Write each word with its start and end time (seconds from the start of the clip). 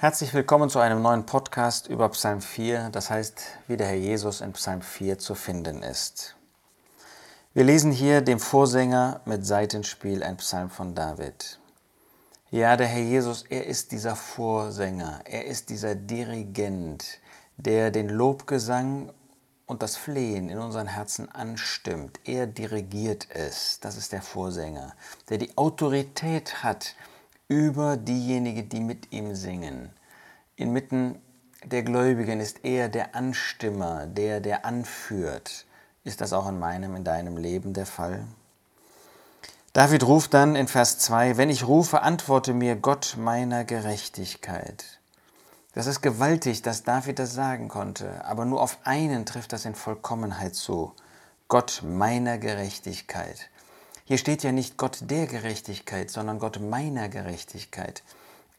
Herzlich 0.00 0.32
willkommen 0.32 0.70
zu 0.70 0.78
einem 0.78 1.02
neuen 1.02 1.26
Podcast 1.26 1.86
über 1.86 2.08
Psalm 2.08 2.40
4, 2.40 2.88
das 2.88 3.10
heißt, 3.10 3.42
wie 3.68 3.76
der 3.76 3.86
Herr 3.86 3.96
Jesus 3.96 4.40
in 4.40 4.54
Psalm 4.54 4.80
4 4.80 5.18
zu 5.18 5.34
finden 5.34 5.82
ist. 5.82 6.36
Wir 7.52 7.64
lesen 7.64 7.92
hier 7.92 8.22
dem 8.22 8.40
Vorsänger 8.40 9.20
mit 9.26 9.44
Seitenspiel 9.44 10.22
ein 10.22 10.38
Psalm 10.38 10.70
von 10.70 10.94
David. 10.94 11.58
Ja, 12.50 12.78
der 12.78 12.86
Herr 12.86 13.02
Jesus, 13.02 13.44
er 13.50 13.66
ist 13.66 13.92
dieser 13.92 14.16
Vorsänger, 14.16 15.20
er 15.26 15.44
ist 15.44 15.68
dieser 15.68 15.94
Dirigent, 15.94 17.18
der 17.58 17.90
den 17.90 18.08
Lobgesang 18.08 19.12
und 19.66 19.82
das 19.82 19.98
Flehen 19.98 20.48
in 20.48 20.60
unseren 20.60 20.86
Herzen 20.86 21.30
anstimmt. 21.30 22.20
Er 22.24 22.46
dirigiert 22.46 23.28
es, 23.34 23.80
das 23.80 23.98
ist 23.98 24.12
der 24.12 24.22
Vorsänger, 24.22 24.94
der 25.28 25.36
die 25.36 25.58
Autorität 25.58 26.62
hat, 26.62 26.94
über 27.50 27.96
diejenigen, 27.96 28.68
die 28.68 28.80
mit 28.80 29.12
ihm 29.12 29.34
singen. 29.34 29.90
Inmitten 30.54 31.20
der 31.64 31.82
Gläubigen 31.82 32.38
ist 32.38 32.64
er 32.64 32.88
der 32.88 33.16
Anstimmer, 33.16 34.06
der, 34.06 34.40
der 34.40 34.64
anführt. 34.64 35.66
Ist 36.04 36.20
das 36.20 36.32
auch 36.32 36.48
in 36.48 36.60
meinem, 36.60 36.94
in 36.94 37.02
deinem 37.02 37.36
Leben 37.36 37.74
der 37.74 37.86
Fall? 37.86 38.24
David 39.72 40.04
ruft 40.06 40.32
dann 40.32 40.54
in 40.54 40.68
Vers 40.68 40.98
2, 41.00 41.36
wenn 41.36 41.50
ich 41.50 41.66
rufe, 41.66 42.02
antworte 42.02 42.54
mir 42.54 42.76
Gott 42.76 43.16
meiner 43.18 43.64
Gerechtigkeit. 43.64 45.00
Das 45.72 45.88
ist 45.88 46.02
gewaltig, 46.02 46.62
dass 46.62 46.84
David 46.84 47.18
das 47.18 47.34
sagen 47.34 47.68
konnte, 47.68 48.24
aber 48.24 48.44
nur 48.44 48.62
auf 48.62 48.78
einen 48.84 49.26
trifft 49.26 49.52
das 49.52 49.64
in 49.64 49.74
Vollkommenheit 49.74 50.54
zu. 50.54 50.94
Gott 51.48 51.82
meiner 51.84 52.38
Gerechtigkeit. 52.38 53.50
Hier 54.10 54.18
steht 54.18 54.42
ja 54.42 54.50
nicht 54.50 54.76
Gott 54.76 55.02
der 55.02 55.28
Gerechtigkeit, 55.28 56.10
sondern 56.10 56.40
Gott 56.40 56.58
meiner 56.58 57.08
Gerechtigkeit. 57.08 58.02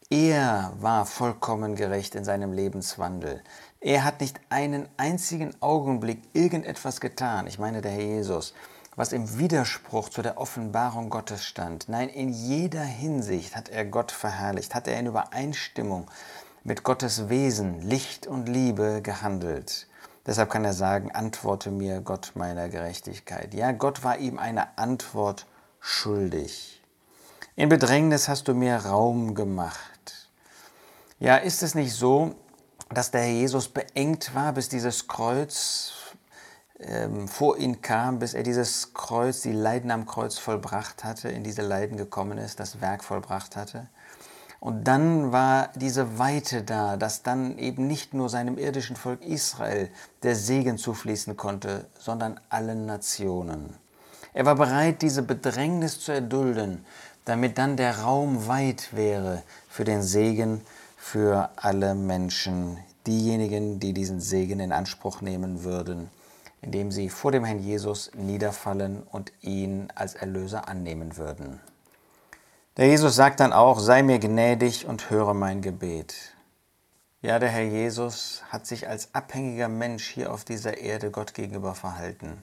Er 0.09 0.71
war 0.79 1.05
vollkommen 1.05 1.75
gerecht 1.75 2.15
in 2.15 2.23
seinem 2.23 2.53
Lebenswandel. 2.53 3.43
Er 3.81 4.05
hat 4.05 4.21
nicht 4.21 4.39
einen 4.47 4.87
einzigen 4.95 5.53
Augenblick 5.59 6.21
irgendetwas 6.31 7.01
getan, 7.01 7.47
ich 7.47 7.59
meine 7.59 7.81
der 7.81 7.91
Herr 7.91 7.99
Jesus, 7.99 8.53
was 8.95 9.11
im 9.11 9.39
Widerspruch 9.39 10.07
zu 10.07 10.21
der 10.21 10.37
Offenbarung 10.37 11.09
Gottes 11.09 11.43
stand. 11.43 11.89
Nein, 11.89 12.07
in 12.07 12.29
jeder 12.29 12.83
Hinsicht 12.83 13.53
hat 13.53 13.67
er 13.67 13.83
Gott 13.83 14.13
verherrlicht, 14.13 14.73
hat 14.73 14.87
er 14.87 14.97
in 14.97 15.07
Übereinstimmung 15.07 16.09
mit 16.63 16.83
Gottes 16.83 17.27
Wesen, 17.27 17.81
Licht 17.81 18.25
und 18.25 18.47
Liebe 18.47 19.01
gehandelt. 19.01 19.87
Deshalb 20.25 20.51
kann 20.51 20.63
er 20.63 20.73
sagen, 20.73 21.11
antworte 21.11 21.71
mir 21.71 21.99
Gott 22.01 22.33
meiner 22.35 22.69
Gerechtigkeit. 22.69 23.55
Ja, 23.55 23.71
Gott 23.71 24.03
war 24.03 24.19
ihm 24.19 24.37
eine 24.37 24.77
Antwort 24.77 25.47
schuldig. 25.81 26.81
In 27.55 27.67
Bedrängnis 27.67 28.29
hast 28.29 28.47
du 28.47 28.53
mir 28.53 28.77
Raum 28.77 29.35
gemacht. 29.35 30.29
Ja, 31.19 31.35
ist 31.35 31.63
es 31.63 31.75
nicht 31.75 31.93
so, 31.93 32.35
dass 32.89 33.11
der 33.11 33.21
Herr 33.21 33.33
Jesus 33.33 33.67
beengt 33.67 34.33
war, 34.33 34.53
bis 34.53 34.69
dieses 34.69 35.07
Kreuz 35.07 35.91
ähm, 36.79 37.27
vor 37.27 37.57
ihn 37.57 37.81
kam, 37.81 38.19
bis 38.19 38.33
er 38.33 38.43
dieses 38.43 38.93
Kreuz, 38.93 39.41
die 39.41 39.51
Leiden 39.51 39.91
am 39.91 40.05
Kreuz 40.05 40.37
vollbracht 40.37 41.03
hatte, 41.03 41.29
in 41.29 41.43
diese 41.43 41.61
Leiden 41.61 41.97
gekommen 41.97 42.37
ist, 42.37 42.59
das 42.59 42.81
Werk 42.81 43.03
vollbracht 43.03 43.55
hatte? 43.55 43.87
Und 44.59 44.83
dann 44.83 45.31
war 45.31 45.69
diese 45.75 46.19
Weite 46.19 46.61
da, 46.63 46.95
dass 46.95 47.23
dann 47.23 47.57
eben 47.57 47.87
nicht 47.87 48.13
nur 48.13 48.29
seinem 48.29 48.59
irdischen 48.59 48.95
Volk 48.95 49.23
Israel 49.23 49.89
der 50.21 50.35
Segen 50.35 50.77
zufließen 50.77 51.35
konnte, 51.35 51.87
sondern 51.97 52.39
allen 52.49 52.85
Nationen. 52.85 53.75
Er 54.33 54.45
war 54.45 54.55
bereit, 54.55 55.01
diese 55.01 55.23
Bedrängnis 55.23 55.99
zu 55.99 56.11
erdulden, 56.11 56.85
damit 57.25 57.57
dann 57.57 57.77
der 57.77 57.99
Raum 57.99 58.47
weit 58.47 58.95
wäre 58.95 59.43
für 59.69 59.83
den 59.83 60.01
Segen 60.01 60.61
für 60.97 61.49
alle 61.55 61.95
Menschen, 61.95 62.77
diejenigen, 63.07 63.79
die 63.79 63.93
diesen 63.93 64.21
Segen 64.21 64.59
in 64.59 64.71
Anspruch 64.71 65.21
nehmen 65.21 65.63
würden, 65.63 66.09
indem 66.61 66.91
sie 66.91 67.09
vor 67.09 67.31
dem 67.31 67.43
Herrn 67.43 67.59
Jesus 67.59 68.11
niederfallen 68.15 69.03
und 69.03 69.31
ihn 69.41 69.87
als 69.95 70.15
Erlöser 70.15 70.67
annehmen 70.67 71.17
würden. 71.17 71.59
Der 72.77 72.87
Jesus 72.87 73.15
sagt 73.15 73.41
dann 73.41 73.51
auch, 73.51 73.79
sei 73.79 74.01
mir 74.01 74.19
gnädig 74.19 74.85
und 74.85 75.09
höre 75.09 75.33
mein 75.33 75.61
Gebet. 75.61 76.15
Ja, 77.21 77.37
der 77.37 77.49
Herr 77.49 77.63
Jesus 77.65 78.43
hat 78.49 78.65
sich 78.65 78.87
als 78.87 79.13
abhängiger 79.13 79.67
Mensch 79.67 80.07
hier 80.07 80.31
auf 80.31 80.45
dieser 80.45 80.77
Erde 80.77 81.11
Gott 81.11 81.33
gegenüber 81.33 81.75
verhalten. 81.75 82.41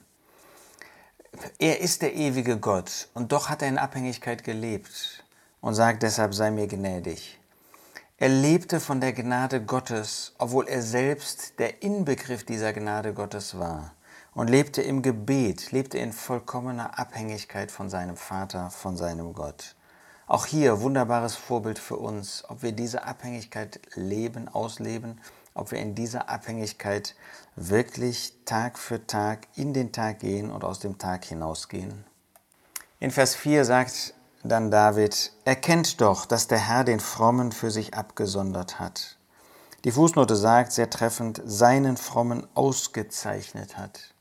Er 1.57 1.79
ist 1.79 2.01
der 2.01 2.15
ewige 2.15 2.57
Gott 2.57 3.09
und 3.13 3.31
doch 3.31 3.49
hat 3.49 3.61
er 3.61 3.67
in 3.67 3.77
Abhängigkeit 3.77 4.43
gelebt 4.43 5.23
und 5.61 5.75
sagt 5.75 6.03
deshalb, 6.03 6.33
sei 6.33 6.51
mir 6.51 6.67
gnädig. 6.67 7.39
Er 8.17 8.29
lebte 8.29 8.79
von 8.79 8.99
der 8.99 9.13
Gnade 9.13 9.63
Gottes, 9.63 10.33
obwohl 10.39 10.67
er 10.67 10.81
selbst 10.81 11.59
der 11.59 11.81
Inbegriff 11.83 12.43
dieser 12.45 12.73
Gnade 12.73 13.13
Gottes 13.13 13.57
war 13.57 13.93
und 14.33 14.49
lebte 14.49 14.81
im 14.81 15.01
Gebet, 15.01 15.71
lebte 15.71 15.97
in 15.97 16.11
vollkommener 16.11 16.99
Abhängigkeit 16.99 17.71
von 17.71 17.89
seinem 17.89 18.17
Vater, 18.17 18.71
von 18.71 18.97
seinem 18.97 19.33
Gott. 19.33 19.75
Auch 20.27 20.45
hier 20.45 20.81
wunderbares 20.81 21.35
Vorbild 21.35 21.79
für 21.79 21.95
uns, 21.95 22.43
ob 22.49 22.61
wir 22.61 22.71
diese 22.71 23.03
Abhängigkeit 23.03 23.79
leben, 23.95 24.47
ausleben, 24.47 25.21
ob 25.53 25.71
wir 25.71 25.79
in 25.79 25.95
dieser 25.95 26.29
Abhängigkeit 26.29 27.15
wirklich 27.55 28.33
Tag 28.45 28.77
für 28.77 29.05
Tag 29.05 29.47
in 29.55 29.73
den 29.73 29.91
Tag 29.91 30.19
gehen 30.19 30.51
und 30.51 30.63
aus 30.63 30.79
dem 30.79 30.97
Tag 30.97 31.25
hinausgehen. 31.25 32.05
In 32.99 33.11
Vers 33.11 33.35
4 33.35 33.65
sagt 33.65 34.13
dann 34.43 34.71
David, 34.71 35.33
erkennt 35.45 35.99
doch, 35.99 36.25
dass 36.25 36.47
der 36.47 36.59
Herr 36.59 36.83
den 36.83 36.99
Frommen 36.99 37.51
für 37.51 37.71
sich 37.71 37.93
abgesondert 37.93 38.79
hat. 38.79 39.17
Die 39.83 39.91
Fußnote 39.91 40.35
sagt 40.35 40.71
sehr 40.71 40.89
treffend, 40.89 41.41
seinen 41.45 41.97
Frommen 41.97 42.47
ausgezeichnet 42.53 43.77
hat. 43.77 44.13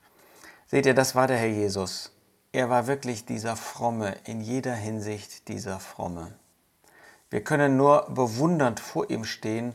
Seht 0.67 0.87
ihr, 0.87 0.95
das 0.95 1.15
war 1.15 1.27
der 1.27 1.39
Herr 1.39 1.49
Jesus. 1.49 2.13
Er 2.53 2.71
war 2.71 2.87
wirklich 2.87 3.25
dieser 3.25 3.57
Fromme, 3.57 4.17
in 4.25 4.41
jeder 4.41 4.75
Hinsicht 4.75 5.49
dieser 5.49 5.81
Fromme. 5.81 6.33
Wir 7.31 7.43
können 7.43 7.77
nur 7.77 8.07
bewundernd 8.11 8.81
vor 8.81 9.11
ihm 9.11 9.25
stehen 9.25 9.75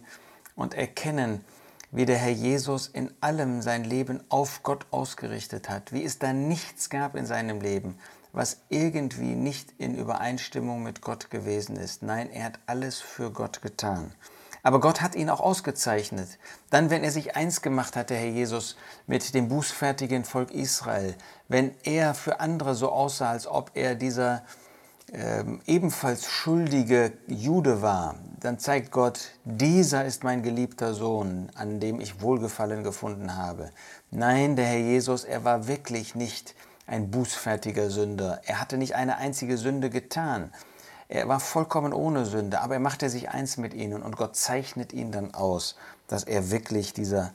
und 0.55 0.73
erkennen, 0.73 1.43
wie 1.91 2.05
der 2.05 2.17
Herr 2.17 2.31
Jesus 2.31 2.87
in 2.87 3.11
allem 3.21 3.61
sein 3.61 3.83
Leben 3.83 4.21
auf 4.29 4.63
Gott 4.63 4.87
ausgerichtet 4.91 5.69
hat, 5.69 5.93
wie 5.93 6.03
es 6.03 6.17
da 6.17 6.33
nichts 6.33 6.89
gab 6.89 7.15
in 7.15 7.25
seinem 7.25 7.61
Leben, 7.61 7.97
was 8.31 8.57
irgendwie 8.69 9.35
nicht 9.35 9.73
in 9.77 9.95
Übereinstimmung 9.95 10.81
mit 10.81 11.01
Gott 11.01 11.29
gewesen 11.29 11.75
ist. 11.75 12.01
Nein, 12.01 12.31
er 12.31 12.45
hat 12.45 12.59
alles 12.65 12.99
für 12.99 13.31
Gott 13.31 13.61
getan. 13.61 14.11
Aber 14.63 14.79
Gott 14.79 15.01
hat 15.01 15.13
ihn 15.13 15.29
auch 15.29 15.41
ausgezeichnet. 15.41 16.39
Dann, 16.69 16.89
wenn 16.89 17.03
er 17.03 17.11
sich 17.11 17.35
eins 17.35 17.61
gemacht 17.61 17.95
hat, 17.95 18.09
der 18.09 18.17
Herr 18.17 18.29
Jesus, 18.29 18.77
mit 19.05 19.35
dem 19.35 19.49
bußfertigen 19.49 20.23
Volk 20.23 20.51
Israel, 20.51 21.15
wenn 21.49 21.75
er 21.83 22.13
für 22.15 22.39
andere 22.39 22.73
so 22.73 22.89
aussah, 22.91 23.31
als 23.31 23.45
ob 23.45 23.71
er 23.75 23.93
dieser 23.93 24.43
äh, 25.11 25.43
ebenfalls 25.67 26.25
schuldige 26.25 27.11
Jude 27.27 27.81
war, 27.81 28.15
dann 28.43 28.59
zeigt 28.59 28.91
Gott, 28.91 29.31
dieser 29.45 30.03
ist 30.03 30.25
mein 30.25 30.43
geliebter 30.43 30.93
Sohn, 30.93 31.49
an 31.55 31.79
dem 31.79 32.01
ich 32.01 32.21
Wohlgefallen 32.21 32.83
gefunden 32.83 33.37
habe. 33.37 33.69
Nein, 34.11 34.57
der 34.57 34.65
Herr 34.65 34.79
Jesus, 34.79 35.23
er 35.23 35.45
war 35.45 35.67
wirklich 35.67 36.13
nicht 36.13 36.53
ein 36.85 37.09
bußfertiger 37.09 37.89
Sünder. 37.89 38.41
Er 38.45 38.59
hatte 38.59 38.77
nicht 38.77 38.95
eine 38.95 39.15
einzige 39.15 39.57
Sünde 39.57 39.89
getan. 39.89 40.51
Er 41.07 41.29
war 41.29 41.39
vollkommen 41.39 41.93
ohne 41.93 42.25
Sünde, 42.25 42.59
aber 42.59 42.73
er 42.73 42.79
machte 42.81 43.09
sich 43.09 43.29
eins 43.29 43.55
mit 43.55 43.73
ihnen 43.73 44.03
und 44.03 44.17
Gott 44.17 44.35
zeichnet 44.35 44.91
ihn 44.91 45.13
dann 45.13 45.33
aus, 45.33 45.77
dass 46.07 46.25
er 46.25 46.51
wirklich 46.51 46.91
dieser 46.91 47.33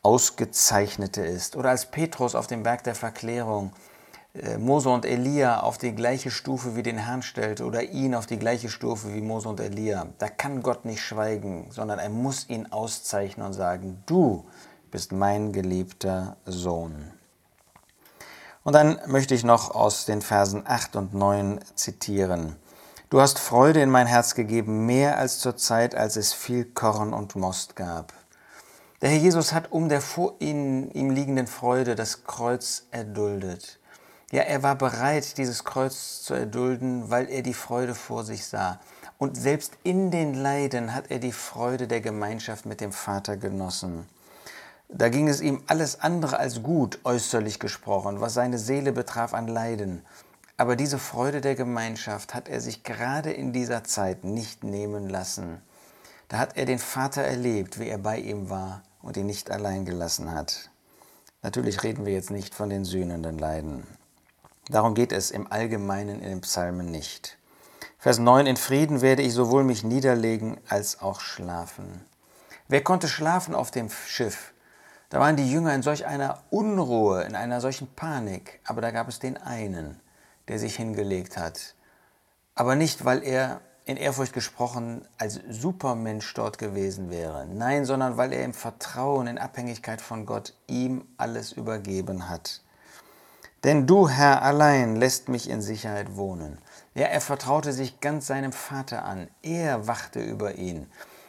Ausgezeichnete 0.00 1.20
ist. 1.22 1.54
Oder 1.54 1.68
als 1.68 1.90
Petrus 1.90 2.34
auf 2.34 2.46
dem 2.46 2.62
Berg 2.62 2.82
der 2.84 2.94
Verklärung 2.94 3.72
Mose 4.58 4.88
und 4.88 5.04
Elia 5.04 5.60
auf 5.60 5.78
die 5.78 5.94
gleiche 5.94 6.32
Stufe 6.32 6.74
wie 6.74 6.82
den 6.82 6.98
Herrn 6.98 7.22
stellte 7.22 7.64
oder 7.64 7.84
ihn 7.84 8.16
auf 8.16 8.26
die 8.26 8.38
gleiche 8.38 8.68
Stufe 8.68 9.14
wie 9.14 9.20
Mose 9.20 9.48
und 9.48 9.60
Elia, 9.60 10.08
da 10.18 10.28
kann 10.28 10.60
Gott 10.60 10.84
nicht 10.84 11.02
schweigen, 11.02 11.68
sondern 11.70 12.00
er 12.00 12.08
muss 12.08 12.48
ihn 12.48 12.66
auszeichnen 12.72 13.46
und 13.46 13.52
sagen, 13.52 14.02
du 14.06 14.44
bist 14.90 15.12
mein 15.12 15.52
geliebter 15.52 16.36
Sohn. 16.46 17.12
Und 18.64 18.72
dann 18.72 18.98
möchte 19.06 19.36
ich 19.36 19.44
noch 19.44 19.72
aus 19.72 20.04
den 20.04 20.20
Versen 20.20 20.64
8 20.66 20.96
und 20.96 21.14
9 21.14 21.60
zitieren. 21.76 22.56
Du 23.10 23.20
hast 23.20 23.38
Freude 23.38 23.82
in 23.82 23.90
mein 23.90 24.08
Herz 24.08 24.34
gegeben, 24.34 24.84
mehr 24.84 25.16
als 25.16 25.38
zur 25.38 25.56
Zeit, 25.56 25.94
als 25.94 26.16
es 26.16 26.32
viel 26.32 26.64
Korn 26.64 27.14
und 27.14 27.36
Most 27.36 27.76
gab. 27.76 28.12
Der 29.00 29.10
Herr 29.10 29.18
Jesus 29.18 29.52
hat 29.52 29.70
um 29.70 29.88
der 29.88 30.00
vor 30.00 30.34
ihm 30.40 30.90
liegenden 30.90 31.46
Freude 31.46 31.94
das 31.94 32.24
Kreuz 32.24 32.86
erduldet. 32.90 33.78
Ja, 34.34 34.42
er 34.42 34.64
war 34.64 34.74
bereit, 34.74 35.38
dieses 35.38 35.62
Kreuz 35.62 36.22
zu 36.22 36.34
erdulden, 36.34 37.08
weil 37.08 37.30
er 37.30 37.42
die 37.42 37.54
Freude 37.54 37.94
vor 37.94 38.24
sich 38.24 38.44
sah. 38.44 38.80
Und 39.16 39.36
selbst 39.36 39.74
in 39.84 40.10
den 40.10 40.34
Leiden 40.34 40.92
hat 40.92 41.12
er 41.12 41.20
die 41.20 41.30
Freude 41.30 41.86
der 41.86 42.00
Gemeinschaft 42.00 42.66
mit 42.66 42.80
dem 42.80 42.90
Vater 42.90 43.36
genossen. 43.36 44.08
Da 44.88 45.08
ging 45.08 45.28
es 45.28 45.40
ihm 45.40 45.62
alles 45.68 46.00
andere 46.00 46.40
als 46.40 46.64
gut, 46.64 46.98
äußerlich 47.04 47.60
gesprochen, 47.60 48.20
was 48.20 48.34
seine 48.34 48.58
Seele 48.58 48.90
betraf 48.90 49.34
an 49.34 49.46
Leiden. 49.46 50.04
Aber 50.56 50.74
diese 50.74 50.98
Freude 50.98 51.40
der 51.40 51.54
Gemeinschaft 51.54 52.34
hat 52.34 52.48
er 52.48 52.60
sich 52.60 52.82
gerade 52.82 53.30
in 53.30 53.52
dieser 53.52 53.84
Zeit 53.84 54.24
nicht 54.24 54.64
nehmen 54.64 55.08
lassen. 55.08 55.62
Da 56.26 56.38
hat 56.38 56.56
er 56.56 56.64
den 56.64 56.80
Vater 56.80 57.22
erlebt, 57.22 57.78
wie 57.78 57.86
er 57.86 57.98
bei 57.98 58.18
ihm 58.18 58.50
war 58.50 58.82
und 59.00 59.16
ihn 59.16 59.26
nicht 59.26 59.52
allein 59.52 59.84
gelassen 59.84 60.32
hat. 60.32 60.70
Natürlich 61.42 61.84
reden 61.84 62.04
wir 62.04 62.12
jetzt 62.12 62.32
nicht 62.32 62.52
von 62.52 62.68
den 62.68 62.84
sühnenden 62.84 63.38
Leiden. 63.38 63.86
Darum 64.70 64.94
geht 64.94 65.12
es 65.12 65.30
im 65.30 65.50
Allgemeinen 65.50 66.20
in 66.20 66.30
den 66.30 66.40
Psalmen 66.40 66.90
nicht. 66.90 67.36
Vers 67.98 68.18
9, 68.18 68.46
in 68.46 68.56
Frieden 68.56 69.02
werde 69.02 69.22
ich 69.22 69.34
sowohl 69.34 69.64
mich 69.64 69.84
niederlegen 69.84 70.58
als 70.68 71.00
auch 71.00 71.20
schlafen. 71.20 72.04
Wer 72.68 72.82
konnte 72.82 73.08
schlafen 73.08 73.54
auf 73.54 73.70
dem 73.70 73.90
Schiff? 73.90 74.54
Da 75.10 75.20
waren 75.20 75.36
die 75.36 75.50
Jünger 75.50 75.74
in 75.74 75.82
solch 75.82 76.06
einer 76.06 76.42
Unruhe, 76.50 77.22
in 77.24 77.34
einer 77.34 77.60
solchen 77.60 77.88
Panik, 77.94 78.60
aber 78.64 78.80
da 78.80 78.90
gab 78.90 79.06
es 79.08 79.18
den 79.18 79.36
einen, 79.36 80.00
der 80.48 80.58
sich 80.58 80.76
hingelegt 80.76 81.36
hat. 81.36 81.74
Aber 82.54 82.74
nicht, 82.74 83.04
weil 83.04 83.22
er 83.22 83.60
in 83.84 83.98
Ehrfurcht 83.98 84.32
gesprochen 84.32 85.06
als 85.18 85.40
Supermensch 85.50 86.32
dort 86.32 86.56
gewesen 86.56 87.10
wäre. 87.10 87.46
Nein, 87.46 87.84
sondern 87.84 88.16
weil 88.16 88.32
er 88.32 88.44
im 88.44 88.54
Vertrauen, 88.54 89.26
in 89.26 89.38
Abhängigkeit 89.38 90.00
von 90.00 90.24
Gott 90.24 90.54
ihm 90.66 91.04
alles 91.18 91.52
übergeben 91.52 92.30
hat. 92.30 92.62
Denn 93.64 93.86
du, 93.86 94.10
Herr, 94.10 94.42
allein 94.42 94.94
lässt 94.94 95.28
mich 95.28 95.48
in 95.48 95.62
Sicherheit 95.62 96.16
wohnen. 96.16 96.58
Ja, 96.94 97.06
er 97.06 97.22
vertraute 97.22 97.72
sich 97.72 98.00
ganz 98.00 98.26
seinem 98.26 98.52
Vater 98.52 99.04
an. 99.04 99.28
Er 99.42 99.86
wachte 99.86 100.20
über 100.20 100.56
ihn. 100.56 100.86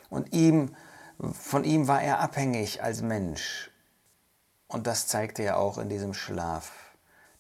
Und 0.10 0.34
ihm, 0.34 0.76
von 1.32 1.64
ihm 1.64 1.88
war 1.88 2.02
er 2.02 2.20
abhängig 2.20 2.84
als 2.84 3.02
Mensch. 3.02 3.72
Und 4.68 4.86
das 4.86 5.08
zeigte 5.08 5.44
er 5.44 5.58
auch 5.58 5.78
in 5.78 5.88
diesem 5.88 6.14
Schlaf, 6.14 6.74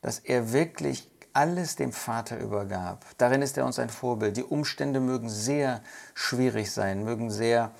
dass 0.01 0.19
er 0.19 0.53
wirklich 0.53 1.11
alles 1.33 1.75
dem 1.75 1.91
Vater 1.91 2.39
übergab. 2.39 3.05
Darin 3.17 3.41
ist 3.41 3.57
er 3.57 3.65
uns 3.65 3.77
ein 3.77 3.89
Vorbild. 3.89 4.37
Die 4.37 4.43
Umstände 4.43 5.01
mögen 5.01 5.29
sehr 5.29 5.81
schwierig 6.13 6.71
sein, 6.71 7.03
mögen 7.03 7.29
sehr 7.29 7.71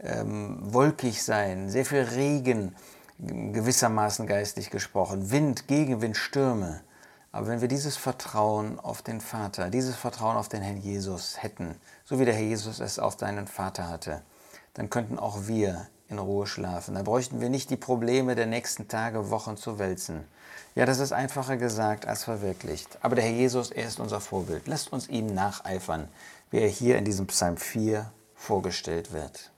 ähm, 0.00 0.58
wolkig 0.62 1.22
sein, 1.22 1.68
sehr 1.68 1.84
viel 1.84 2.00
Regen, 2.00 2.74
gewissermaßen 3.18 4.26
geistig 4.26 4.70
gesprochen, 4.70 5.30
Wind, 5.30 5.68
Gegenwind, 5.68 6.16
Stürme. 6.16 6.80
Aber 7.30 7.46
wenn 7.46 7.60
wir 7.60 7.68
dieses 7.68 7.96
Vertrauen 7.96 8.78
auf 8.78 9.02
den 9.02 9.20
Vater, 9.20 9.70
dieses 9.70 9.96
Vertrauen 9.96 10.36
auf 10.36 10.48
den 10.48 10.62
Herrn 10.62 10.76
Jesus 10.76 11.42
hätten, 11.42 11.76
so 12.04 12.18
wie 12.18 12.24
der 12.24 12.34
Herr 12.34 12.42
Jesus 12.42 12.80
es 12.80 12.98
auf 12.98 13.16
deinen 13.16 13.46
Vater 13.46 13.88
hatte, 13.88 14.22
dann 14.74 14.90
könnten 14.90 15.18
auch 15.18 15.46
wir 15.46 15.86
in 16.08 16.18
Ruhe 16.18 16.46
schlafen. 16.46 16.94
Dann 16.94 17.04
bräuchten 17.04 17.40
wir 17.40 17.48
nicht 17.48 17.70
die 17.70 17.76
Probleme 17.76 18.34
der 18.34 18.46
nächsten 18.46 18.88
Tage, 18.88 19.30
Wochen 19.30 19.56
zu 19.56 19.78
wälzen. 19.78 20.24
Ja, 20.74 20.86
das 20.86 20.98
ist 20.98 21.12
einfacher 21.12 21.56
gesagt 21.56 22.06
als 22.06 22.24
verwirklicht. 22.24 22.98
Aber 23.00 23.14
der 23.14 23.24
Herr 23.24 23.32
Jesus, 23.32 23.70
er 23.70 23.86
ist 23.86 24.00
unser 24.00 24.20
Vorbild. 24.20 24.66
Lasst 24.66 24.92
uns 24.92 25.08
ihm 25.08 25.34
nacheifern, 25.34 26.08
wie 26.50 26.58
er 26.58 26.68
hier 26.68 26.98
in 26.98 27.04
diesem 27.04 27.26
Psalm 27.28 27.56
4 27.56 28.10
vorgestellt 28.34 29.12
wird. 29.12 29.51